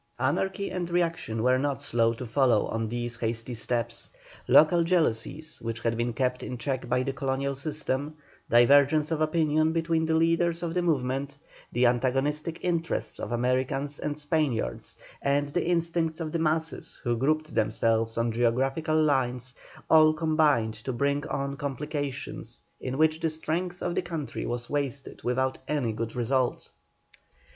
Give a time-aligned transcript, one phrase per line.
[0.17, 4.09] Anarchy and reaction were not slow to follow on these hasty steps.
[4.47, 8.15] Local jealousies, which had been kept in check by the colonial system;
[8.49, 11.37] divergence of opinion between the leaders of the movement;
[11.71, 17.53] the antagonistic interests of Americans and Spaniards, and the instincts of the masses who grouped
[17.53, 19.53] themselves on geographical lines,
[19.87, 25.21] all combined to bring on complications in which the strength of the country was wasted
[25.23, 26.71] without any good result.